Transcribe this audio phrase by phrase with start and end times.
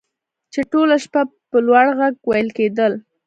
[0.53, 2.93] چې ټوله شپه په لوړ غږ ویل کیدل